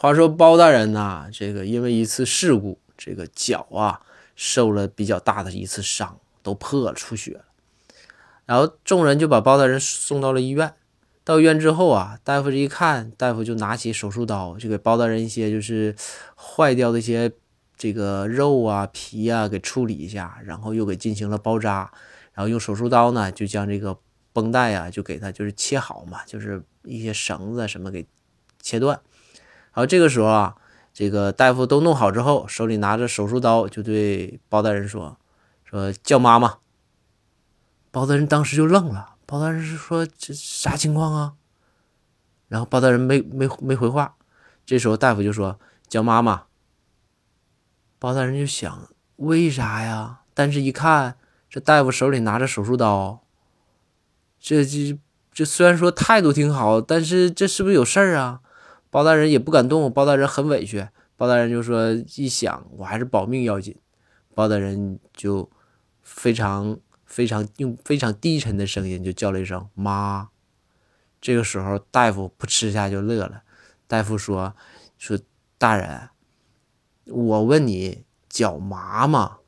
[0.00, 4.00] 话说包大人呐，这个因为一次事故，这个脚啊
[4.36, 7.44] 受了比较大的一次伤，都破了，出血了。
[8.46, 10.72] 然后众人就把包大人送到了医院。
[11.24, 15.96] 到医院之后啊，大夫这一看，大夫就拿起手术刀，就给包大人一些就是
[16.36, 17.32] 坏掉的一些
[17.76, 21.90] 这个肉啊、皮啊给处理一下，然后又给进行了包扎，
[22.32, 23.98] 然后用手术刀呢就将这个
[24.32, 28.06] 绷带啊就给他就是切好嘛，就是一些绳子什么给
[28.62, 29.00] 切断。
[29.78, 30.56] 然后这个时候啊，
[30.92, 35.16] 这个大夫都弄好之后，手里拿着手术刀，就对包大人说
[35.62, 36.58] ：“说叫妈妈。”
[37.92, 39.14] 包大人当时就愣了。
[39.24, 41.34] 包大人是说：“这啥情况啊？”
[42.48, 44.16] 然后包大人没没没回话。
[44.66, 46.46] 这时候大夫就说：“叫妈妈。”
[48.00, 51.14] 包大人就想：“为啥呀？”但是一看
[51.48, 53.22] 这大夫手里拿着手术刀，
[54.40, 54.98] 这这
[55.32, 58.40] 这虽然说态度挺好，但是这是不是有事儿啊？
[58.90, 60.88] 包大人也不敢动，包大人很委屈。
[61.16, 63.76] 包大人就说：“一想，我还是保命要紧。”
[64.34, 65.50] 包大人就
[66.02, 70.28] 非常非常用非常低沉的声音就叫了一声“妈”。
[71.20, 73.42] 这个时候，大夫噗嗤一下就乐了。
[73.88, 74.54] 大夫说
[74.96, 75.18] ：“说
[75.58, 76.10] 大人，
[77.06, 79.38] 我问你脚麻吗？”